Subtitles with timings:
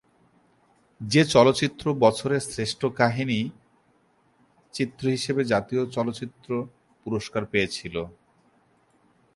[1.01, 3.39] যে চলচ্চিত্র বছরের শ্রেষ্ঠ কাহিনি
[4.73, 6.49] চিত্র হিসেবে জাতীয় চলচ্চিত্র
[7.05, 7.95] পুরস্কার পেয়েছিল।